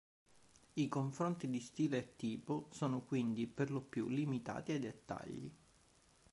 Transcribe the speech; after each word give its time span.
I 0.73 0.87
confronti 0.87 1.47
di 1.47 1.59
stile 1.59 1.97
e 1.99 2.15
tipo 2.15 2.65
sono 2.71 3.01
quindi 3.03 3.45
per 3.45 3.69
lo 3.69 3.81
più 3.81 4.07
limitati 4.07 4.71
ai 4.71 4.79
dettagli. 4.79 5.51